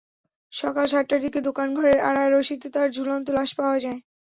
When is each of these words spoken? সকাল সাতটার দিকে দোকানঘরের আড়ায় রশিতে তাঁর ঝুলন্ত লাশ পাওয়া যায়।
সকাল 0.53 0.85
সাতটার 0.87 1.19
দিকে 1.25 1.39
দোকানঘরের 1.47 1.97
আড়ায় 2.09 2.31
রশিতে 2.31 2.67
তাঁর 2.75 2.87
ঝুলন্ত 2.95 3.27
লাশ 3.35 3.49
পাওয়া 3.57 3.77
যায়। 3.79 3.99